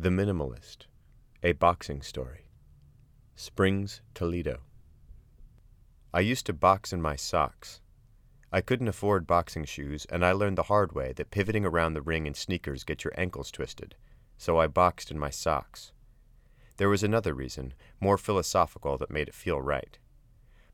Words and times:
The 0.00 0.10
Minimalist, 0.10 0.86
a 1.42 1.54
boxing 1.54 2.02
story. 2.02 2.46
Springs, 3.34 4.00
Toledo. 4.14 4.60
I 6.14 6.20
used 6.20 6.46
to 6.46 6.52
box 6.52 6.92
in 6.92 7.02
my 7.02 7.16
socks. 7.16 7.80
I 8.52 8.60
couldn't 8.60 8.86
afford 8.86 9.26
boxing 9.26 9.64
shoes, 9.64 10.06
and 10.08 10.24
I 10.24 10.30
learned 10.30 10.56
the 10.56 10.70
hard 10.70 10.92
way 10.92 11.12
that 11.14 11.32
pivoting 11.32 11.64
around 11.66 11.94
the 11.94 12.00
ring 12.00 12.28
in 12.28 12.34
sneakers 12.34 12.84
gets 12.84 13.02
your 13.02 13.12
ankles 13.16 13.50
twisted, 13.50 13.96
so 14.36 14.60
I 14.60 14.68
boxed 14.68 15.10
in 15.10 15.18
my 15.18 15.30
socks. 15.30 15.90
There 16.76 16.88
was 16.88 17.02
another 17.02 17.34
reason, 17.34 17.74
more 18.00 18.18
philosophical, 18.18 18.98
that 18.98 19.10
made 19.10 19.26
it 19.26 19.34
feel 19.34 19.60
right. 19.60 19.98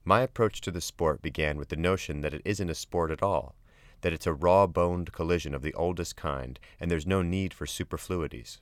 My 0.04 0.20
approach 0.20 0.60
to 0.60 0.70
the 0.70 0.82
sport 0.82 1.22
began 1.22 1.56
with 1.56 1.70
the 1.70 1.76
notion 1.76 2.20
that 2.20 2.34
it 2.34 2.42
isn't 2.44 2.68
a 2.68 2.74
sport 2.74 3.10
at 3.10 3.22
all, 3.22 3.54
that 4.02 4.12
it's 4.12 4.26
a 4.26 4.34
raw 4.34 4.66
boned 4.66 5.12
collision 5.12 5.54
of 5.54 5.62
the 5.62 5.72
oldest 5.72 6.14
kind, 6.14 6.60
and 6.78 6.90
there's 6.90 7.06
no 7.06 7.22
need 7.22 7.54
for 7.54 7.64
superfluities. 7.64 8.60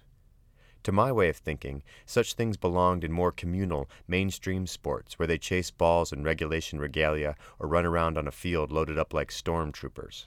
To 0.84 0.92
my 0.92 1.12
way 1.12 1.28
of 1.28 1.36
thinking, 1.36 1.82
such 2.04 2.34
things 2.34 2.56
belonged 2.56 3.04
in 3.04 3.12
more 3.12 3.30
communal, 3.30 3.88
mainstream 4.08 4.66
sports 4.66 5.18
where 5.18 5.28
they 5.28 5.38
chase 5.38 5.70
balls 5.70 6.12
in 6.12 6.24
regulation 6.24 6.80
regalia 6.80 7.36
or 7.60 7.68
run 7.68 7.86
around 7.86 8.18
on 8.18 8.26
a 8.26 8.32
field 8.32 8.72
loaded 8.72 8.98
up 8.98 9.14
like 9.14 9.30
stormtroopers. 9.30 10.26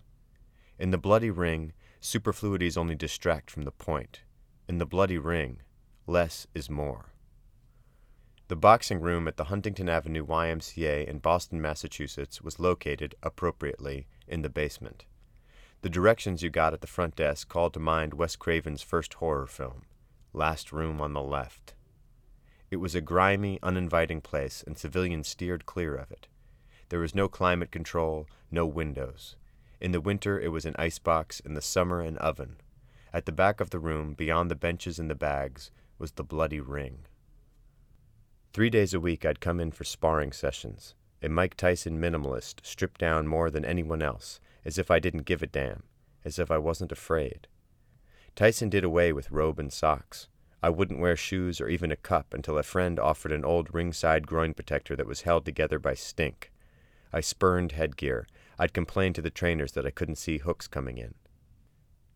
In 0.79 0.91
the 0.91 0.97
bloody 0.97 1.29
ring, 1.29 1.73
superfluities 1.99 2.77
only 2.77 2.95
distract 2.95 3.51
from 3.51 3.63
the 3.63 3.71
point. 3.71 4.21
In 4.67 4.77
the 4.77 4.85
bloody 4.85 5.17
ring, 5.17 5.61
less 6.07 6.47
is 6.53 6.69
more. 6.69 7.11
The 8.47 8.55
boxing 8.55 9.01
room 9.01 9.27
at 9.27 9.37
the 9.37 9.45
Huntington 9.45 9.89
Avenue 9.89 10.25
YMCA 10.25 11.07
in 11.07 11.17
Boston, 11.19 11.61
Massachusetts 11.61 12.41
was 12.41 12.59
located, 12.59 13.15
appropriately, 13.23 14.07
in 14.27 14.43
the 14.43 14.49
basement. 14.49 15.05
The 15.81 15.89
directions 15.89 16.43
you 16.43 16.49
got 16.49 16.73
at 16.73 16.81
the 16.81 16.87
front 16.87 17.15
desk 17.15 17.49
called 17.49 17.73
to 17.73 17.79
mind 17.79 18.13
Wes 18.13 18.35
Craven's 18.35 18.81
first 18.83 19.15
horror 19.15 19.47
film, 19.47 19.81
Last 20.35 20.73
Room 20.73 20.99
on 20.99 21.13
the 21.13 21.23
Left. 21.23 21.75
It 22.69 22.75
was 22.75 22.93
a 22.93 22.99
grimy, 22.99 23.57
uninviting 23.63 24.19
place, 24.19 24.65
and 24.67 24.77
civilians 24.77 25.29
steered 25.29 25.65
clear 25.65 25.95
of 25.95 26.11
it. 26.11 26.27
There 26.89 26.99
was 26.99 27.15
no 27.15 27.29
climate 27.29 27.71
control, 27.71 28.27
no 28.51 28.65
windows. 28.65 29.37
In 29.79 29.93
the 29.93 30.01
winter, 30.01 30.37
it 30.37 30.49
was 30.49 30.65
an 30.65 30.75
icebox, 30.77 31.39
in 31.39 31.53
the 31.53 31.61
summer, 31.61 32.01
an 32.01 32.17
oven. 32.17 32.57
At 33.13 33.25
the 33.25 33.31
back 33.31 33.61
of 33.61 33.69
the 33.69 33.79
room, 33.79 34.13
beyond 34.13 34.51
the 34.51 34.55
benches 34.55 34.99
and 34.99 35.09
the 35.09 35.15
bags, 35.15 35.71
was 35.97 36.11
the 36.11 36.23
bloody 36.23 36.59
ring. 36.59 37.05
Three 38.51 38.69
days 38.69 38.93
a 38.93 38.99
week, 38.99 39.25
I'd 39.25 39.39
come 39.39 39.61
in 39.61 39.71
for 39.71 39.85
sparring 39.85 40.33
sessions, 40.33 40.95
a 41.21 41.29
Mike 41.29 41.55
Tyson 41.55 41.97
minimalist, 41.97 42.65
stripped 42.65 42.99
down 42.99 43.25
more 43.25 43.49
than 43.49 43.63
anyone 43.63 44.01
else, 44.01 44.41
as 44.65 44.77
if 44.77 44.91
I 44.91 44.99
didn't 44.99 45.25
give 45.25 45.41
a 45.41 45.47
damn, 45.47 45.83
as 46.25 46.39
if 46.39 46.51
I 46.51 46.57
wasn't 46.57 46.91
afraid. 46.91 47.47
Tyson 48.35 48.69
did 48.69 48.83
away 48.83 49.13
with 49.13 49.31
robe 49.31 49.59
and 49.59 49.71
socks. 49.71 50.27
I 50.61 50.69
wouldn't 50.69 50.99
wear 50.99 51.15
shoes 51.15 51.61
or 51.61 51.69
even 51.69 51.89
a 51.89 51.95
cup 51.95 52.33
until 52.33 52.57
a 52.57 52.63
friend 52.63 52.99
offered 52.99 53.31
an 53.31 53.45
old 53.45 53.73
ringside 53.73 54.27
groin 54.27 54.53
protector 54.53 54.95
that 54.97 55.07
was 55.07 55.21
held 55.21 55.45
together 55.45 55.79
by 55.79 55.93
stink. 55.93 56.51
I 57.13 57.21
spurned 57.21 57.71
headgear. 57.71 58.27
I'd 58.59 58.73
complained 58.73 59.15
to 59.15 59.21
the 59.21 59.29
trainers 59.29 59.71
that 59.71 59.85
I 59.85 59.91
couldn't 59.91 60.17
see 60.17 60.39
hooks 60.39 60.67
coming 60.67 60.97
in. 60.97 61.13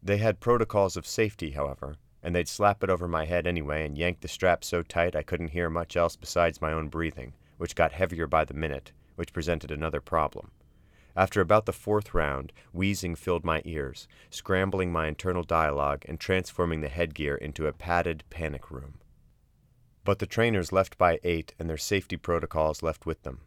They 0.04 0.18
had 0.18 0.42
protocols 0.42 0.98
of 0.98 1.08
safety, 1.08 1.52
however, 1.52 1.96
and 2.22 2.36
they'd 2.36 2.50
slap 2.50 2.84
it 2.84 2.90
over 2.90 3.08
my 3.08 3.26
head 3.26 3.48
anyway 3.48 3.86
and 3.86 3.98
yank 3.98 4.20
the 4.20 4.28
strap 4.28 4.64
so 4.66 4.82
tight 4.82 5.16
I 5.16 5.24
couldn't 5.24 5.50
hear 5.50 5.70
much 5.70 5.96
else 5.96 6.18
besides 6.18 6.62
my 6.62 6.74
own 6.74 6.90
breathing, 6.90 7.34
which 7.58 7.76
got 7.76 7.94
heavier 7.94 8.28
by 8.28 8.44
the 8.44 8.54
minute, 8.54 8.92
which 9.16 9.32
presented 9.32 9.72
another 9.72 10.02
problem. 10.02 10.52
After 11.20 11.42
about 11.42 11.66
the 11.66 11.74
fourth 11.74 12.14
round, 12.14 12.54
wheezing 12.72 13.14
filled 13.16 13.44
my 13.44 13.62
ears, 13.66 14.08
scrambling 14.30 14.90
my 14.90 15.08
internal 15.08 15.44
dialogue 15.44 16.06
and 16.08 16.18
transforming 16.18 16.80
the 16.80 16.88
headgear 16.88 17.36
into 17.36 17.68
a 17.68 17.74
padded 17.74 18.24
panic 18.30 18.72
room. 18.72 19.02
But 20.06 20.20
the 20.20 20.26
trainers 20.26 20.72
left 20.72 20.98
by 20.98 21.20
eight 21.26 21.54
and 21.60 21.70
their 21.70 21.76
safety 21.76 22.16
protocols 22.16 22.82
left 22.82 23.06
with 23.06 23.24
them. 23.24 23.42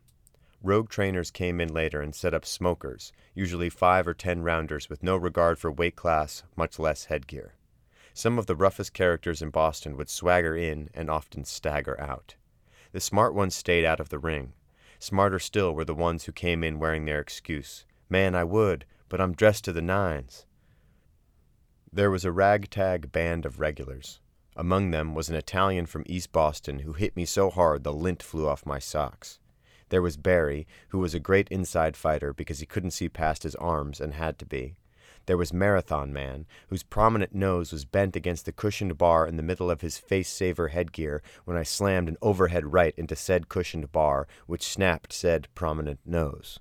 Rogue 0.62 0.90
trainers 0.90 1.30
came 1.30 1.62
in 1.62 1.72
later 1.72 2.02
and 2.02 2.14
set 2.14 2.34
up 2.34 2.44
smokers, 2.44 3.10
usually 3.34 3.70
five 3.70 4.06
or 4.06 4.12
ten 4.12 4.42
rounders 4.42 4.90
with 4.90 5.02
no 5.02 5.16
regard 5.16 5.58
for 5.58 5.72
weight 5.72 5.96
class, 5.96 6.42
much 6.54 6.78
less 6.78 7.06
headgear. 7.06 7.54
Some 8.12 8.38
of 8.38 8.44
the 8.44 8.54
roughest 8.54 8.92
characters 8.92 9.40
in 9.40 9.48
Boston 9.48 9.96
would 9.96 10.10
swagger 10.10 10.54
in 10.54 10.90
and 10.92 11.08
often 11.08 11.46
stagger 11.46 11.98
out. 11.98 12.34
The 12.92 13.00
smart 13.00 13.32
ones 13.32 13.54
stayed 13.54 13.86
out 13.86 13.98
of 13.98 14.10
the 14.10 14.18
ring. 14.18 14.52
Smarter 15.02 15.40
still 15.40 15.74
were 15.74 15.84
the 15.84 15.96
ones 15.96 16.26
who 16.26 16.32
came 16.32 16.62
in 16.62 16.78
wearing 16.78 17.06
their 17.06 17.18
excuse 17.18 17.86
Man, 18.08 18.36
I 18.36 18.44
would, 18.44 18.84
but 19.08 19.20
I'm 19.20 19.32
dressed 19.32 19.64
to 19.64 19.72
the 19.72 19.82
nines. 19.82 20.46
There 21.92 22.08
was 22.08 22.24
a 22.24 22.30
ragtag 22.30 23.10
band 23.10 23.44
of 23.44 23.58
regulars. 23.58 24.20
Among 24.54 24.92
them 24.92 25.16
was 25.16 25.28
an 25.28 25.34
Italian 25.34 25.86
from 25.86 26.04
East 26.06 26.30
Boston 26.30 26.78
who 26.80 26.92
hit 26.92 27.16
me 27.16 27.24
so 27.24 27.50
hard 27.50 27.82
the 27.82 27.92
lint 27.92 28.22
flew 28.22 28.46
off 28.46 28.64
my 28.64 28.78
socks. 28.78 29.40
There 29.88 30.02
was 30.02 30.16
Barry, 30.16 30.68
who 30.90 31.00
was 31.00 31.14
a 31.14 31.18
great 31.18 31.48
inside 31.48 31.96
fighter 31.96 32.32
because 32.32 32.60
he 32.60 32.66
couldn't 32.66 32.92
see 32.92 33.08
past 33.08 33.42
his 33.42 33.56
arms 33.56 34.00
and 34.00 34.14
had 34.14 34.38
to 34.38 34.46
be. 34.46 34.76
There 35.26 35.36
was 35.36 35.52
Marathon 35.52 36.12
Man, 36.12 36.46
whose 36.66 36.82
prominent 36.82 37.32
nose 37.32 37.70
was 37.70 37.84
bent 37.84 38.16
against 38.16 38.44
the 38.44 38.50
cushioned 38.50 38.98
bar 38.98 39.24
in 39.24 39.36
the 39.36 39.42
middle 39.42 39.70
of 39.70 39.80
his 39.80 39.96
face 39.96 40.28
saver 40.28 40.68
headgear 40.68 41.22
when 41.44 41.56
I 41.56 41.62
slammed 41.62 42.08
an 42.08 42.16
overhead 42.20 42.72
right 42.72 42.92
into 42.96 43.14
said 43.14 43.48
cushioned 43.48 43.92
bar, 43.92 44.26
which 44.46 44.64
snapped 44.64 45.12
said 45.12 45.46
prominent 45.54 46.00
nose. 46.04 46.58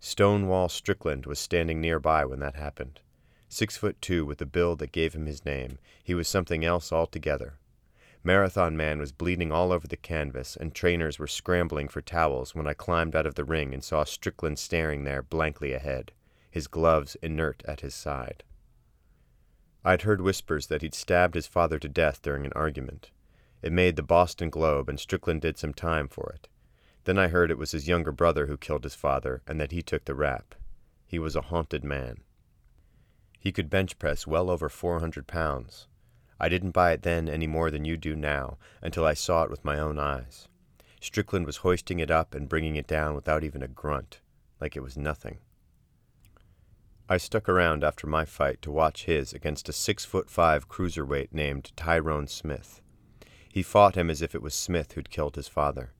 Stonewall 0.00 0.70
Strickland 0.70 1.26
was 1.26 1.38
standing 1.38 1.80
nearby 1.80 2.24
when 2.24 2.40
that 2.40 2.56
happened. 2.56 3.00
Six 3.50 3.76
foot 3.76 4.00
two 4.00 4.24
with 4.24 4.38
the 4.38 4.46
build 4.46 4.78
that 4.78 4.92
gave 4.92 5.14
him 5.14 5.26
his 5.26 5.44
name, 5.44 5.78
he 6.02 6.14
was 6.14 6.26
something 6.26 6.64
else 6.64 6.90
altogether. 6.90 7.58
Marathon 8.24 8.76
Man 8.76 8.98
was 8.98 9.12
bleeding 9.12 9.52
all 9.52 9.72
over 9.72 9.86
the 9.86 9.96
canvas, 9.96 10.56
and 10.56 10.74
trainers 10.74 11.18
were 11.18 11.26
scrambling 11.26 11.88
for 11.88 12.00
towels 12.00 12.54
when 12.54 12.66
I 12.66 12.72
climbed 12.72 13.14
out 13.14 13.26
of 13.26 13.34
the 13.34 13.44
ring 13.44 13.74
and 13.74 13.84
saw 13.84 14.04
Strickland 14.04 14.58
staring 14.58 15.04
there 15.04 15.22
blankly 15.22 15.74
ahead 15.74 16.12
his 16.50 16.66
gloves 16.66 17.16
inert 17.22 17.62
at 17.66 17.80
his 17.80 17.94
side. 17.94 18.44
I'd 19.84 20.02
heard 20.02 20.20
whispers 20.20 20.66
that 20.66 20.82
he'd 20.82 20.94
stabbed 20.94 21.34
his 21.34 21.46
father 21.46 21.78
to 21.78 21.88
death 21.88 22.20
during 22.22 22.44
an 22.44 22.52
argument. 22.54 23.10
It 23.62 23.72
made 23.72 23.96
the 23.96 24.02
Boston 24.02 24.50
Globe, 24.50 24.88
and 24.88 25.00
Strickland 25.00 25.40
did 25.40 25.58
some 25.58 25.72
time 25.72 26.08
for 26.08 26.32
it. 26.34 26.48
Then 27.04 27.18
I 27.18 27.28
heard 27.28 27.50
it 27.50 27.58
was 27.58 27.72
his 27.72 27.88
younger 27.88 28.12
brother 28.12 28.46
who 28.46 28.56
killed 28.56 28.84
his 28.84 28.94
father, 28.94 29.42
and 29.46 29.60
that 29.60 29.72
he 29.72 29.82
took 29.82 30.04
the 30.04 30.14
rap. 30.14 30.54
He 31.06 31.18
was 31.18 31.34
a 31.34 31.42
haunted 31.42 31.84
man. 31.84 32.18
He 33.38 33.52
could 33.52 33.70
bench 33.70 33.98
press 33.98 34.26
well 34.26 34.50
over 34.50 34.68
400 34.68 35.26
pounds. 35.26 35.86
I 36.40 36.48
didn't 36.48 36.72
buy 36.72 36.92
it 36.92 37.02
then 37.02 37.28
any 37.28 37.46
more 37.46 37.70
than 37.70 37.84
you 37.84 37.96
do 37.96 38.14
now, 38.14 38.58
until 38.82 39.04
I 39.04 39.14
saw 39.14 39.44
it 39.44 39.50
with 39.50 39.64
my 39.64 39.78
own 39.78 39.98
eyes. 39.98 40.48
Strickland 41.00 41.46
was 41.46 41.58
hoisting 41.58 42.00
it 42.00 42.10
up 42.10 42.34
and 42.34 42.48
bringing 42.48 42.76
it 42.76 42.86
down 42.86 43.14
without 43.14 43.44
even 43.44 43.62
a 43.62 43.68
grunt, 43.68 44.20
like 44.60 44.76
it 44.76 44.82
was 44.82 44.96
nothing. 44.96 45.38
I 47.10 47.16
stuck 47.16 47.48
around 47.48 47.84
after 47.84 48.06
my 48.06 48.26
fight 48.26 48.60
to 48.60 48.70
watch 48.70 49.04
his 49.04 49.32
against 49.32 49.70
a 49.70 49.72
six 49.72 50.04
foot 50.04 50.28
five 50.28 50.68
cruiserweight 50.68 51.28
named 51.32 51.72
Tyrone 51.74 52.26
Smith. 52.26 52.82
He 53.50 53.62
fought 53.62 53.96
him 53.96 54.10
as 54.10 54.20
if 54.20 54.34
it 54.34 54.42
was 54.42 54.52
Smith 54.52 54.92
who'd 54.92 55.08
killed 55.08 55.36
his 55.36 55.48
father. 55.48 55.94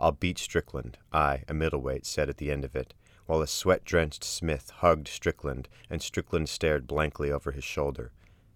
I'll 0.00 0.10
beat 0.10 0.38
Strickland, 0.38 0.98
I, 1.12 1.44
a 1.46 1.54
middleweight, 1.54 2.04
said 2.04 2.28
at 2.28 2.38
the 2.38 2.50
end 2.50 2.64
of 2.64 2.74
it, 2.74 2.94
while 3.26 3.40
a 3.40 3.46
sweat 3.46 3.84
drenched 3.84 4.24
Smith 4.24 4.70
hugged 4.78 5.06
Strickland, 5.06 5.68
and 5.88 6.02
Strickland 6.02 6.48
stared 6.48 6.88
blankly 6.88 7.30
over 7.30 7.52
his 7.52 7.62
shoulder. 7.62 8.10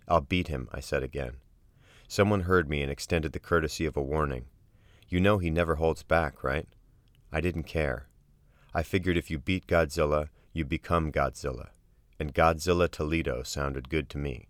I'll 0.09 0.21
beat 0.21 0.49
him, 0.49 0.69
I 0.73 0.81
said 0.81 1.05
again. 1.05 1.37
Someone 2.09 2.41
heard 2.41 2.69
me 2.69 2.83
and 2.83 2.91
extended 2.91 3.33
the 3.33 3.39
courtesy 3.39 3.87
of 3.87 3.97
a 3.97 4.03
warning. 4.03 4.47
You 5.09 5.21
know 5.21 5.39
he 5.39 5.49
never 5.49 5.77
holds 5.77 6.03
back, 6.03 6.43
right? 6.43 6.67
I 7.31 7.41
didn't 7.41 7.65
care. 7.65 8.09
I 8.75 8.83
figured 8.83 9.17
if 9.17 9.31
you 9.31 9.39
beat 9.39 9.69
Godzilla, 9.69 10.29
you 10.53 10.65
become 10.65 11.13
Godzilla 11.13 11.69
and 12.25 12.33
Godzilla 12.33 12.91
Toledo 12.91 13.43
sounded 13.43 13.91
good 13.91 14.09
to 14.09 14.17
me. 14.17 14.49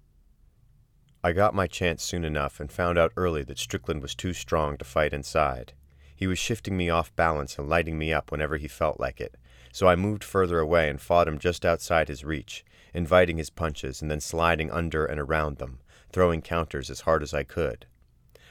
I 1.25 1.33
got 1.33 1.57
my 1.57 1.67
chance 1.67 2.05
soon 2.05 2.25
enough 2.25 2.61
and 2.61 2.71
found 2.71 2.99
out 2.99 3.13
early 3.17 3.43
that 3.43 3.59
Strickland 3.59 4.01
was 4.01 4.15
too 4.15 4.33
strong 4.33 4.77
to 4.77 4.85
fight 4.85 5.13
inside. 5.13 5.73
He 6.15 6.29
was 6.29 6.39
shifting 6.39 6.77
me 6.77 6.89
off 6.89 7.17
balance 7.17 7.59
and 7.59 7.69
lighting 7.69 7.99
me 7.99 8.13
up 8.13 8.31
whenever 8.31 8.59
he 8.59 8.69
felt 8.69 9.01
like 9.01 9.21
it, 9.21 9.35
so 9.73 9.89
I 9.89 9.97
moved 9.97 10.23
further 10.23 10.61
away 10.61 10.89
and 10.89 11.01
fought 11.01 11.27
him 11.27 11.37
just 11.37 11.67
outside 11.67 12.07
his 12.07 12.23
reach, 12.23 12.65
inviting 12.93 13.39
his 13.39 13.51
punches 13.51 14.01
and 14.01 14.09
then 14.09 14.21
sliding 14.21 14.71
under 14.71 15.05
and 15.05 15.19
around 15.19 15.59
them, 15.59 15.81
throwing 16.13 16.43
counters 16.43 16.91
as 16.91 17.01
hard 17.01 17.25
as 17.25 17.35
I 17.35 17.43
could. 17.43 17.87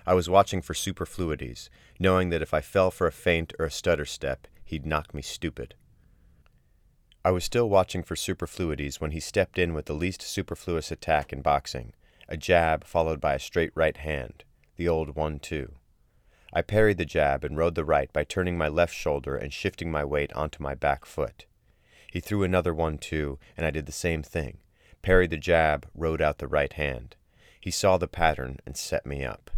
I 0.06 0.16
was 0.16 0.30
watching 0.30 0.62
for 0.62 0.74
superfluities, 0.74 1.70
knowing 1.98 2.30
that 2.32 2.42
if 2.42 2.54
I 2.54 2.60
fell 2.60 2.92
for 2.92 3.08
a 3.08 3.12
feint 3.14 3.54
or 3.58 3.68
a 3.68 3.72
stutter 3.72 4.06
step, 4.06 4.50
he'd 4.66 4.86
knock 4.86 5.14
me 5.14 5.22
stupid. 5.22 5.76
I 7.26 7.32
was 7.32 7.46
still 7.46 7.70
watching 7.70 8.04
for 8.04 8.16
superfluities 8.16 9.00
when 9.00 9.12
he 9.12 9.22
stepped 9.22 9.58
in 9.58 9.74
with 9.74 9.86
the 9.86 9.94
least 9.94 10.22
superfluous 10.22 10.92
attack 10.92 11.32
in 11.32 11.42
boxing 11.42 11.94
a 12.28 12.38
jab 12.38 12.84
followed 12.84 13.22
by 13.22 13.34
a 13.34 13.40
straight 13.40 13.72
right 13.76 13.98
hand, 13.98 14.44
the 14.76 14.88
old 14.88 15.16
one 15.16 15.40
two. 15.40 15.74
I 16.54 16.62
parried 16.62 16.98
the 16.98 17.06
jab 17.06 17.44
and 17.44 17.58
rode 17.58 17.76
the 17.76 17.86
right 17.86 18.12
by 18.12 18.24
turning 18.24 18.58
my 18.58 18.68
left 18.68 18.94
shoulder 18.94 19.36
and 19.36 19.54
shifting 19.54 19.92
my 19.92 20.04
weight 20.04 20.34
onto 20.34 20.64
my 20.64 20.76
back 20.76 21.06
foot. 21.06 21.46
He 22.12 22.20
threw 22.20 22.44
another 22.44 22.74
one 22.74 22.98
two, 22.98 23.40
and 23.58 23.66
I 23.66 23.72
did 23.72 23.86
the 23.86 23.92
same 23.92 24.24
thing 24.24 24.58
parried 25.02 25.30
the 25.30 25.38
jab, 25.38 25.88
rode 25.94 26.22
out 26.22 26.40
the 26.40 26.48
right 26.48 26.74
hand. 26.74 27.16
He 27.60 27.72
saw 27.72 27.98
the 27.98 28.08
pattern 28.08 28.60
and 28.66 28.76
set 28.76 29.06
me 29.06 29.24
up. 29.24 29.52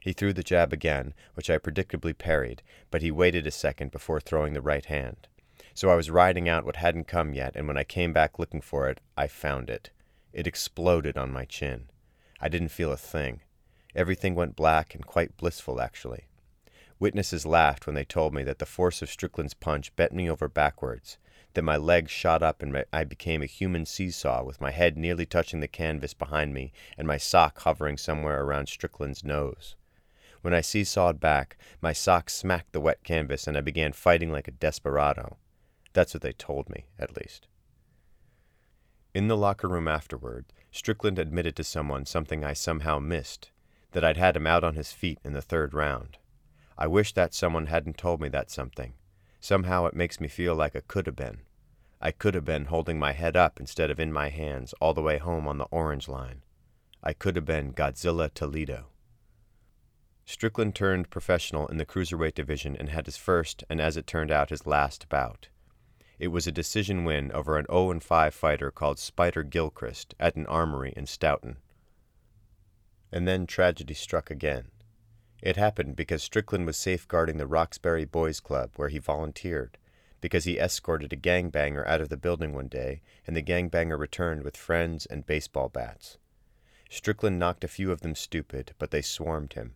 He 0.00 0.12
threw 0.12 0.32
the 0.32 0.42
jab 0.42 0.72
again, 0.72 1.14
which 1.34 1.48
I 1.50 1.58
predictably 1.58 2.16
parried, 2.16 2.62
but 2.90 3.02
he 3.02 3.10
waited 3.10 3.46
a 3.46 3.52
second 3.52 3.90
before 3.90 4.20
throwing 4.20 4.54
the 4.54 4.60
right 4.60 4.84
hand. 4.84 5.28
So 5.78 5.90
I 5.90 5.94
was 5.94 6.10
riding 6.10 6.48
out 6.48 6.64
what 6.64 6.74
hadn't 6.74 7.06
come 7.06 7.34
yet, 7.34 7.54
and 7.54 7.68
when 7.68 7.76
I 7.76 7.84
came 7.84 8.12
back 8.12 8.36
looking 8.36 8.60
for 8.60 8.88
it, 8.88 9.00
I 9.16 9.28
found 9.28 9.70
it. 9.70 9.90
It 10.32 10.44
exploded 10.44 11.16
on 11.16 11.30
my 11.30 11.44
chin. 11.44 11.84
I 12.40 12.48
didn't 12.48 12.70
feel 12.70 12.90
a 12.90 12.96
thing. 12.96 13.42
Everything 13.94 14.34
went 14.34 14.56
black 14.56 14.92
and 14.92 15.06
quite 15.06 15.36
blissful, 15.36 15.80
actually. 15.80 16.24
Witnesses 16.98 17.46
laughed 17.46 17.86
when 17.86 17.94
they 17.94 18.04
told 18.04 18.34
me 18.34 18.42
that 18.42 18.58
the 18.58 18.66
force 18.66 19.02
of 19.02 19.08
Strickland's 19.08 19.54
punch 19.54 19.94
bent 19.94 20.10
me 20.10 20.28
over 20.28 20.48
backwards, 20.48 21.16
that 21.54 21.62
my 21.62 21.76
legs 21.76 22.10
shot 22.10 22.42
up 22.42 22.60
and 22.60 22.84
I 22.92 23.04
became 23.04 23.44
a 23.44 23.46
human 23.46 23.86
seesaw 23.86 24.42
with 24.42 24.60
my 24.60 24.72
head 24.72 24.98
nearly 24.98 25.26
touching 25.26 25.60
the 25.60 25.68
canvas 25.68 26.12
behind 26.12 26.52
me 26.52 26.72
and 26.96 27.06
my 27.06 27.18
sock 27.18 27.60
hovering 27.60 27.98
somewhere 27.98 28.42
around 28.42 28.68
Strickland's 28.68 29.22
nose. 29.22 29.76
When 30.42 30.52
I 30.52 30.60
seesawed 30.60 31.20
back, 31.20 31.56
my 31.80 31.92
sock 31.92 32.30
smacked 32.30 32.72
the 32.72 32.80
wet 32.80 33.04
canvas 33.04 33.46
and 33.46 33.56
I 33.56 33.60
began 33.60 33.92
fighting 33.92 34.32
like 34.32 34.48
a 34.48 34.50
desperado. 34.50 35.36
That's 35.98 36.14
what 36.14 36.22
they 36.22 36.32
told 36.32 36.70
me, 36.70 36.86
at 36.96 37.16
least. 37.16 37.48
In 39.14 39.26
the 39.26 39.36
locker 39.36 39.66
room 39.66 39.88
afterward, 39.88 40.44
Strickland 40.70 41.18
admitted 41.18 41.56
to 41.56 41.64
someone 41.64 42.06
something 42.06 42.44
I 42.44 42.52
somehow 42.52 43.00
missed 43.00 43.50
that 43.90 44.04
I'd 44.04 44.16
had 44.16 44.36
him 44.36 44.46
out 44.46 44.62
on 44.62 44.76
his 44.76 44.92
feet 44.92 45.18
in 45.24 45.32
the 45.32 45.42
third 45.42 45.74
round. 45.74 46.18
I 46.78 46.86
wish 46.86 47.14
that 47.14 47.34
someone 47.34 47.66
hadn't 47.66 47.98
told 47.98 48.20
me 48.20 48.28
that 48.28 48.48
something. 48.48 48.92
Somehow 49.40 49.86
it 49.86 49.96
makes 49.96 50.20
me 50.20 50.28
feel 50.28 50.54
like 50.54 50.76
I 50.76 50.82
could 50.86 51.06
have 51.06 51.16
been. 51.16 51.40
I 52.00 52.12
could 52.12 52.34
have 52.34 52.44
been 52.44 52.66
holding 52.66 53.00
my 53.00 53.10
head 53.10 53.36
up 53.36 53.58
instead 53.58 53.90
of 53.90 53.98
in 53.98 54.12
my 54.12 54.28
hands 54.28 54.74
all 54.80 54.94
the 54.94 55.02
way 55.02 55.18
home 55.18 55.48
on 55.48 55.58
the 55.58 55.66
orange 55.72 56.06
line. 56.06 56.42
I 57.02 57.12
could 57.12 57.34
have 57.34 57.44
been 57.44 57.72
Godzilla 57.72 58.32
Toledo. 58.32 58.86
Strickland 60.24 60.76
turned 60.76 61.10
professional 61.10 61.66
in 61.66 61.76
the 61.76 61.84
cruiserweight 61.84 62.34
division 62.34 62.76
and 62.76 62.88
had 62.88 63.06
his 63.06 63.16
first, 63.16 63.64
and 63.68 63.80
as 63.80 63.96
it 63.96 64.06
turned 64.06 64.30
out, 64.30 64.50
his 64.50 64.64
last 64.64 65.08
bout. 65.08 65.48
It 66.18 66.28
was 66.28 66.46
a 66.46 66.52
decision 66.52 67.04
win 67.04 67.30
over 67.32 67.58
an 67.58 67.66
0 67.70 68.00
5 68.00 68.34
fighter 68.34 68.70
called 68.70 68.98
Spider 68.98 69.44
Gilchrist 69.44 70.14
at 70.18 70.34
an 70.34 70.46
armory 70.46 70.92
in 70.96 71.06
Stoughton. 71.06 71.58
And 73.12 73.26
then 73.26 73.46
tragedy 73.46 73.94
struck 73.94 74.30
again. 74.30 74.70
It 75.40 75.56
happened 75.56 75.94
because 75.94 76.22
Strickland 76.22 76.66
was 76.66 76.76
safeguarding 76.76 77.36
the 77.36 77.46
Roxbury 77.46 78.04
Boys 78.04 78.40
Club 78.40 78.72
where 78.74 78.88
he 78.88 78.98
volunteered, 78.98 79.78
because 80.20 80.44
he 80.44 80.58
escorted 80.58 81.12
a 81.12 81.16
gangbanger 81.16 81.86
out 81.86 82.00
of 82.00 82.08
the 82.08 82.16
building 82.16 82.52
one 82.52 82.66
day, 82.66 83.00
and 83.24 83.36
the 83.36 83.42
gangbanger 83.42 83.96
returned 83.96 84.42
with 84.42 84.56
friends 84.56 85.06
and 85.06 85.26
baseball 85.26 85.68
bats. 85.68 86.18
Strickland 86.90 87.38
knocked 87.38 87.62
a 87.62 87.68
few 87.68 87.92
of 87.92 88.00
them 88.00 88.16
stupid, 88.16 88.72
but 88.78 88.90
they 88.90 89.02
swarmed 89.02 89.52
him. 89.52 89.74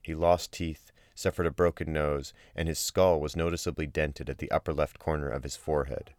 He 0.00 0.14
lost 0.14 0.52
teeth, 0.52 0.90
suffered 1.22 1.46
a 1.46 1.50
broken 1.50 1.92
nose, 1.92 2.34
and 2.54 2.68
his 2.68 2.78
skull 2.78 3.20
was 3.20 3.36
noticeably 3.36 3.86
dented 3.86 4.28
at 4.28 4.38
the 4.38 4.50
upper 4.50 4.74
left 4.74 4.98
corner 4.98 5.28
of 5.28 5.44
his 5.44 5.56
forehead. 5.56 6.12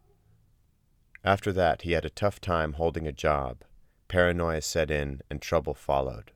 After 1.24 1.52
that, 1.54 1.84
he 1.84 1.92
had 1.92 2.06
a 2.06 2.10
tough 2.10 2.42
time 2.42 2.74
holding 2.74 3.06
a 3.06 3.12
job. 3.12 3.64
Paranoia 4.08 4.62
set 4.62 4.90
in, 4.90 5.22
and 5.30 5.42
trouble 5.42 5.74
followed. 5.74 6.32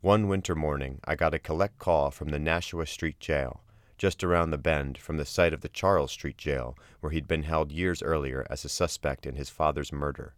One 0.00 0.28
winter 0.28 0.54
morning, 0.54 1.00
I 1.04 1.16
got 1.16 1.34
a 1.34 1.38
collect 1.38 1.78
call 1.78 2.10
from 2.10 2.28
the 2.28 2.38
Nashua 2.38 2.86
Street 2.86 3.18
Jail, 3.18 3.62
just 3.98 4.22
around 4.22 4.50
the 4.50 4.58
bend 4.58 4.98
from 4.98 5.16
the 5.16 5.24
site 5.24 5.52
of 5.52 5.62
the 5.62 5.68
Charles 5.68 6.12
Street 6.12 6.36
Jail, 6.36 6.76
where 7.00 7.10
he'd 7.10 7.26
been 7.26 7.42
held 7.44 7.72
years 7.72 8.02
earlier 8.02 8.46
as 8.50 8.64
a 8.64 8.68
suspect 8.68 9.26
in 9.26 9.36
his 9.36 9.48
father's 9.48 9.92
murder. 9.92 10.34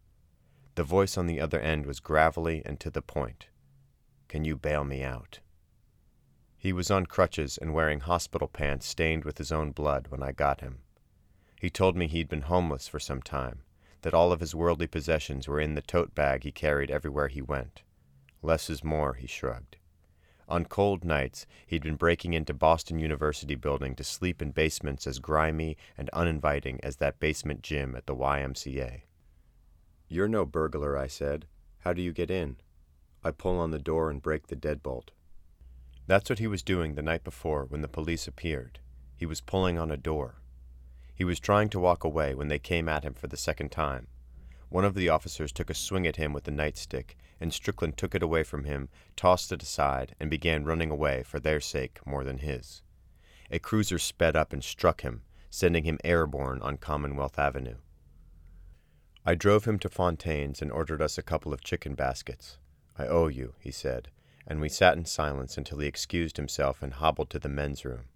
The 0.77 0.85
voice 0.85 1.19
on 1.19 1.27
the 1.27 1.41
other 1.41 1.61
end 1.61 1.87
was 1.87 2.01
gravelly 2.01 2.63
and 2.65 2.79
to 2.81 2.89
the 2.89 3.03
point. 3.03 3.49
Can 4.29 4.45
you 4.45 4.57
bail 4.57 4.85
me 4.85 5.03
out? 5.03 5.41
He 6.61 6.73
was 6.73 6.91
on 6.91 7.07
crutches 7.07 7.57
and 7.57 7.73
wearing 7.73 8.01
hospital 8.01 8.49
pants 8.49 8.87
stained 8.87 9.25
with 9.25 9.39
his 9.39 9.53
own 9.53 9.71
blood 9.71 10.09
when 10.09 10.25
I 10.25 10.33
got 10.33 10.61
him. 10.61 10.79
He 11.61 11.71
told 11.71 11.97
me 11.97 12.09
he'd 12.09 12.29
been 12.29 12.43
homeless 12.43 12.89
for 12.89 12.99
some 12.99 13.23
time, 13.23 13.63
that 14.03 14.13
all 14.13 14.33
of 14.33 14.41
his 14.41 14.57
worldly 14.57 14.89
possessions 14.89 15.47
were 15.47 15.61
in 15.61 15.75
the 15.75 15.83
tote 15.83 16.15
bag 16.17 16.43
he 16.43 16.51
carried 16.51 16.91
everywhere 16.91 17.29
he 17.29 17.41
went. 17.41 17.83
Less 18.43 18.69
is 18.69 18.83
more, 18.83 19.15
he 19.15 19.29
shrugged. 19.29 19.77
On 20.49 20.65
cold 20.65 21.05
nights, 21.05 21.47
he'd 21.67 21.83
been 21.83 21.97
breaking 21.97 22.35
into 22.35 22.55
Boston 22.55 22.99
University 22.99 23.55
building 23.55 23.95
to 23.95 24.03
sleep 24.03 24.43
in 24.43 24.51
basements 24.51 25.07
as 25.07 25.19
grimy 25.19 25.77
and 25.97 26.09
uninviting 26.11 26.81
as 26.83 26.97
that 26.97 27.21
basement 27.21 27.63
gym 27.63 27.95
at 27.95 28.07
the 28.07 28.17
YMCA. 28.17 29.03
You're 30.09 30.29
no 30.29 30.45
burglar, 30.47 30.97
I 30.97 31.07
said. 31.07 31.47
How 31.81 31.93
do 31.93 32.03
you 32.03 32.13
get 32.13 32.31
in? 32.31 32.57
I 33.23 33.31
pull 33.31 33.59
on 33.59 33.73
the 33.73 33.79
door 33.79 34.11
and 34.11 34.23
break 34.23 34.47
the 34.47 34.57
deadbolt. 34.57 35.11
That's 36.09 36.31
what 36.31 36.39
he 36.39 36.47
was 36.47 36.63
doing 36.63 36.95
the 36.95 37.03
night 37.03 37.23
before 37.23 37.67
when 37.67 37.83
the 37.83 37.87
police 37.87 38.27
appeared. 38.27 38.79
He 39.15 39.27
was 39.27 39.43
pulling 39.43 39.79
on 39.79 39.91
a 39.91 39.99
door. 39.99 40.41
He 41.15 41.23
was 41.23 41.39
trying 41.39 41.69
to 41.69 41.79
walk 41.79 42.03
away 42.03 42.35
when 42.35 42.49
they 42.49 42.59
came 42.59 42.89
at 42.89 43.05
him 43.05 43.13
for 43.13 43.27
the 43.27 43.37
second 43.37 43.71
time. 43.71 44.07
One 44.71 44.87
of 44.87 44.95
the 44.95 45.11
officers 45.11 45.53
took 45.53 45.69
a 45.69 45.75
swing 45.75 46.07
at 46.07 46.17
him 46.17 46.33
with 46.33 46.45
the 46.45 46.51
nightstick, 46.51 47.15
and 47.39 47.53
Strickland 47.53 47.99
took 47.99 48.15
it 48.15 48.23
away 48.23 48.43
from 48.43 48.65
him, 48.65 48.89
tossed 49.17 49.53
it 49.53 49.63
aside, 49.63 50.15
and 50.19 50.31
began 50.31 50.65
running 50.65 50.91
away 50.91 51.25
for 51.25 51.39
their 51.39 51.61
sake 51.61 52.01
more 52.07 52.25
than 52.25 52.39
his. 52.39 52.81
A 53.51 53.59
cruiser 53.59 53.99
sped 53.99 54.35
up 54.35 54.55
and 54.55 54.65
struck 54.65 55.03
him, 55.03 55.25
sending 55.51 55.85
him 55.85 55.99
airborne 56.05 56.63
on 56.63 56.79
Commonwealth 56.79 57.39
Avenue. 57.39 57.77
I 59.27 59.35
drove 59.35 59.67
him 59.67 59.79
to 59.81 59.91
Fontaine's 59.91 60.63
and 60.63 60.73
ordered 60.73 61.03
us 61.03 61.19
a 61.19 61.23
couple 61.23 61.53
of 61.53 61.63
chicken 61.63 61.95
baskets. 61.95 62.57
I 62.97 63.07
owe 63.07 63.27
you, 63.27 63.55
he 63.61 63.71
said, 63.71 64.09
and 64.49 64.61
we 64.61 64.69
sat 64.69 64.97
in 64.97 65.05
silence 65.05 65.59
until 65.59 65.79
he 65.79 65.87
excused 65.87 66.39
himself 66.39 66.83
and 66.83 66.95
hobbled 66.95 67.29
to 67.31 67.39
the 67.39 67.51
men's 67.51 67.85
room. 67.85 68.07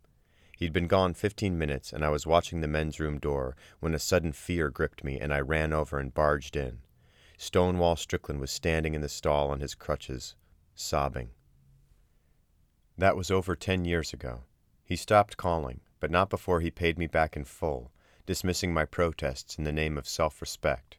He'd 0.56 0.72
been 0.72 0.86
gone 0.86 1.12
fifteen 1.12 1.58
minutes, 1.58 1.92
and 1.92 2.02
I 2.04 2.08
was 2.08 2.26
watching 2.26 2.60
the 2.60 2.68
men's 2.68 2.98
room 2.98 3.18
door 3.18 3.54
when 3.80 3.94
a 3.94 3.98
sudden 3.98 4.32
fear 4.32 4.70
gripped 4.70 5.04
me, 5.04 5.20
and 5.20 5.32
I 5.32 5.40
ran 5.40 5.72
over 5.72 5.98
and 5.98 6.14
barged 6.14 6.56
in. 6.56 6.78
Stonewall 7.36 7.96
Strickland 7.96 8.40
was 8.40 8.50
standing 8.50 8.94
in 8.94 9.02
the 9.02 9.08
stall 9.08 9.50
on 9.50 9.60
his 9.60 9.74
crutches, 9.74 10.34
sobbing. 10.74 11.30
That 12.96 13.16
was 13.16 13.30
over 13.30 13.54
ten 13.54 13.84
years 13.84 14.12
ago. 14.12 14.44
He 14.84 14.96
stopped 14.96 15.36
calling, 15.36 15.80
but 16.00 16.10
not 16.10 16.30
before 16.30 16.60
he 16.60 16.70
paid 16.70 16.98
me 16.98 17.06
back 17.06 17.36
in 17.36 17.44
full, 17.44 17.90
dismissing 18.24 18.72
my 18.72 18.84
protests 18.84 19.58
in 19.58 19.64
the 19.64 19.72
name 19.72 19.98
of 19.98 20.08
self 20.08 20.40
respect. 20.40 20.96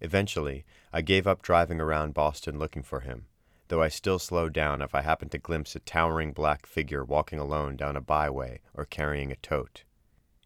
Eventually, 0.00 0.64
I 0.92 1.02
gave 1.02 1.26
up 1.26 1.42
driving 1.42 1.80
around 1.80 2.14
Boston 2.14 2.58
looking 2.58 2.82
for 2.82 3.00
him, 3.00 3.26
though 3.68 3.82
I 3.82 3.88
still 3.88 4.18
slow 4.18 4.48
down 4.48 4.82
if 4.82 4.94
I 4.94 5.02
happen 5.02 5.28
to 5.30 5.38
glimpse 5.38 5.74
a 5.74 5.80
towering 5.80 6.32
black 6.32 6.66
figure 6.66 7.04
walking 7.04 7.38
alone 7.38 7.76
down 7.76 7.96
a 7.96 8.00
byway 8.00 8.60
or 8.74 8.84
carrying 8.84 9.32
a 9.32 9.36
tote. 9.36 9.84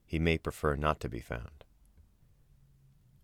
He 0.07 0.19
may 0.19 0.39
prefer 0.39 0.77
not 0.77 1.01
to 1.01 1.09
be 1.09 1.21
found. 1.21 1.65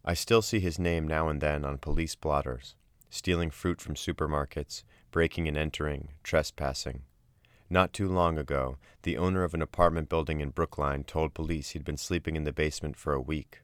I 0.04 0.14
still 0.14 0.42
see 0.42 0.60
his 0.60 0.78
name 0.78 1.08
now 1.08 1.28
and 1.28 1.40
then 1.40 1.64
on 1.64 1.78
police 1.78 2.14
blotters, 2.14 2.76
stealing 3.10 3.50
fruit 3.50 3.80
from 3.80 3.94
supermarkets, 3.94 4.84
breaking 5.10 5.48
and 5.48 5.56
entering, 5.56 6.10
trespassing. 6.22 7.02
Not 7.68 7.92
too 7.92 8.08
long 8.08 8.38
ago, 8.38 8.78
the 9.02 9.16
owner 9.16 9.42
of 9.42 9.54
an 9.54 9.62
apartment 9.62 10.08
building 10.08 10.40
in 10.40 10.50
Brookline 10.50 11.02
told 11.02 11.34
police 11.34 11.70
he'd 11.70 11.84
been 11.84 11.96
sleeping 11.96 12.36
in 12.36 12.44
the 12.44 12.52
basement 12.52 12.96
for 12.96 13.12
a 13.12 13.20
week. 13.20 13.62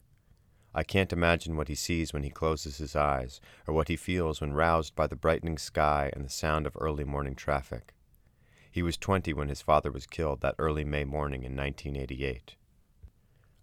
I 0.74 0.82
can't 0.82 1.12
imagine 1.12 1.56
what 1.56 1.68
he 1.68 1.74
sees 1.74 2.12
when 2.12 2.22
he 2.22 2.30
closes 2.30 2.78
his 2.78 2.96
eyes, 2.96 3.40
or 3.66 3.74
what 3.74 3.88
he 3.88 3.96
feels 3.96 4.40
when 4.40 4.54
roused 4.54 4.94
by 4.94 5.06
the 5.06 5.16
brightening 5.16 5.58
sky 5.58 6.10
and 6.14 6.24
the 6.24 6.30
sound 6.30 6.66
of 6.66 6.76
early 6.80 7.04
morning 7.04 7.34
traffic. 7.34 7.92
He 8.70 8.82
was 8.82 8.96
twenty 8.96 9.34
when 9.34 9.50
his 9.50 9.60
father 9.60 9.92
was 9.92 10.06
killed 10.06 10.40
that 10.40 10.54
early 10.58 10.82
May 10.82 11.04
morning 11.04 11.42
in 11.42 11.54
1988. 11.54 12.56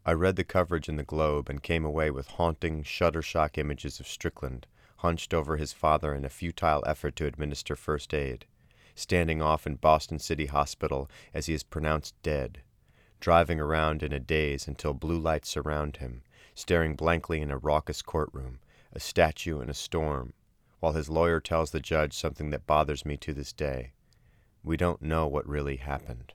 I 0.05 0.13
read 0.13 0.35
the 0.35 0.43
coverage 0.43 0.87
in 0.87 0.97
the 0.97 1.03
Globe 1.03 1.49
and 1.49 1.63
came 1.63 1.83
away 1.83 2.11
with 2.11 2.27
haunting, 2.27 2.83
shudder 2.83 3.23
shock 3.23 3.57
images 3.57 3.99
of 3.99 4.07
Strickland, 4.07 4.67
hunched 4.97 5.33
over 5.33 5.57
his 5.57 5.73
father 5.73 6.13
in 6.13 6.25
a 6.25 6.29
futile 6.29 6.83
effort 6.85 7.15
to 7.15 7.25
administer 7.25 7.75
first 7.75 8.13
aid, 8.13 8.45
standing 8.93 9.41
off 9.41 9.65
in 9.65 9.75
Boston 9.75 10.19
City 10.19 10.45
Hospital 10.45 11.09
as 11.33 11.47
he 11.47 11.53
is 11.55 11.63
pronounced 11.63 12.13
dead, 12.21 12.61
driving 13.19 13.59
around 13.59 14.03
in 14.03 14.13
a 14.13 14.19
daze 14.19 14.67
until 14.67 14.93
blue 14.93 15.19
lights 15.19 15.49
surround 15.49 15.97
him, 15.97 16.21
staring 16.59 16.93
blankly 16.93 17.39
in 17.39 17.49
a 17.49 17.57
raucous 17.57 18.01
courtroom, 18.01 18.59
a 18.91 18.99
statue 18.99 19.61
in 19.61 19.69
a 19.69 19.73
storm, 19.73 20.33
while 20.81 20.91
his 20.91 21.09
lawyer 21.09 21.39
tells 21.39 21.71
the 21.71 21.79
judge 21.79 22.13
something 22.13 22.49
that 22.49 22.67
bothers 22.67 23.05
me 23.05 23.15
to 23.15 23.33
this 23.33 23.53
day. 23.53 23.93
We 24.61 24.75
don't 24.75 25.01
know 25.01 25.25
what 25.25 25.47
really 25.47 25.77
happened. 25.77 26.33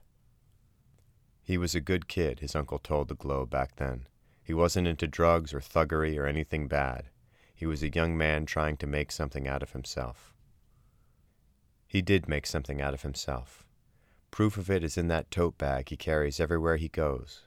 He 1.43 1.59
was 1.59 1.75
a 1.75 1.79
good 1.79 2.07
kid, 2.07 2.39
his 2.39 2.55
uncle 2.55 2.79
told 2.79 3.07
the 3.07 3.13
Globe 3.13 3.51
back 3.51 3.75
then. 3.75 4.07
He 4.43 4.51
wasn't 4.51 4.87
into 4.87 5.05
drugs 5.05 5.53
or 5.53 5.59
thuggery 5.59 6.17
or 6.17 6.25
anything 6.25 6.67
bad. 6.67 7.09
He 7.53 7.67
was 7.67 7.83
a 7.83 7.93
young 7.93 8.17
man 8.17 8.47
trying 8.47 8.77
to 8.77 8.87
make 8.87 9.11
something 9.11 9.47
out 9.47 9.61
of 9.61 9.73
himself. 9.73 10.33
He 11.87 12.01
did 12.01 12.27
make 12.27 12.47
something 12.47 12.81
out 12.81 12.95
of 12.95 13.03
himself. 13.03 13.63
Proof 14.31 14.57
of 14.57 14.71
it 14.71 14.83
is 14.83 14.97
in 14.97 15.07
that 15.09 15.29
tote 15.29 15.59
bag 15.59 15.89
he 15.89 15.95
carries 15.95 16.39
everywhere 16.39 16.77
he 16.77 16.87
goes. 16.87 17.43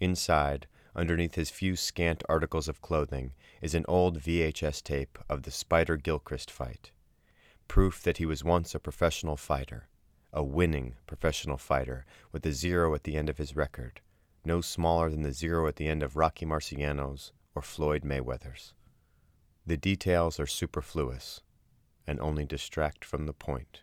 Inside, 0.00 0.66
underneath 0.96 1.34
his 1.34 1.50
few 1.50 1.76
scant 1.76 2.22
articles 2.28 2.68
of 2.68 2.80
clothing, 2.80 3.32
is 3.60 3.74
an 3.74 3.84
old 3.88 4.20
VHS 4.20 4.82
tape 4.82 5.18
of 5.28 5.42
the 5.42 5.50
Spider 5.50 5.96
Gilchrist 5.96 6.50
fight. 6.50 6.90
proof 7.68 8.02
that 8.02 8.18
he 8.18 8.26
was 8.26 8.44
once 8.44 8.74
a 8.74 8.78
professional 8.78 9.36
fighter, 9.36 9.88
a 10.32 10.42
winning 10.42 10.94
professional 11.06 11.56
fighter 11.56 12.04
with 12.32 12.44
a 12.46 12.52
zero 12.52 12.94
at 12.94 13.04
the 13.04 13.16
end 13.16 13.28
of 13.28 13.38
his 13.38 13.56
record, 13.56 14.00
no 14.44 14.60
smaller 14.60 15.10
than 15.10 15.22
the 15.22 15.32
zero 15.32 15.66
at 15.66 15.76
the 15.76 15.88
end 15.88 16.02
of 16.02 16.16
Rocky 16.16 16.44
Marciano's 16.44 17.32
or 17.54 17.62
Floyd 17.62 18.02
Mayweather's. 18.02 18.74
The 19.66 19.76
details 19.76 20.38
are 20.38 20.46
superfluous 20.46 21.40
and 22.06 22.20
only 22.20 22.44
distract 22.44 23.04
from 23.04 23.26
the 23.26 23.32
point. 23.32 23.80